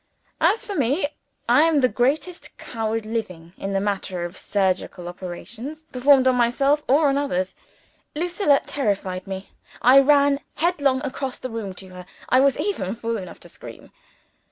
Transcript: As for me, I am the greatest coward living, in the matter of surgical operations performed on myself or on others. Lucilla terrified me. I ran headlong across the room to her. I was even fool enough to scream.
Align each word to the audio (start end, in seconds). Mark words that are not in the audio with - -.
As 0.39 0.65
for 0.65 0.73
me, 0.73 1.05
I 1.47 1.61
am 1.65 1.81
the 1.81 1.87
greatest 1.87 2.57
coward 2.57 3.05
living, 3.05 3.53
in 3.55 3.73
the 3.73 3.79
matter 3.79 4.25
of 4.25 4.35
surgical 4.35 5.07
operations 5.07 5.83
performed 5.91 6.27
on 6.27 6.33
myself 6.33 6.81
or 6.87 7.07
on 7.09 7.19
others. 7.19 7.53
Lucilla 8.15 8.61
terrified 8.65 9.27
me. 9.27 9.51
I 9.79 9.99
ran 9.99 10.39
headlong 10.55 11.01
across 11.03 11.37
the 11.37 11.51
room 11.51 11.75
to 11.75 11.89
her. 11.89 12.07
I 12.29 12.39
was 12.39 12.57
even 12.57 12.95
fool 12.95 13.17
enough 13.17 13.39
to 13.41 13.49
scream. 13.49 13.91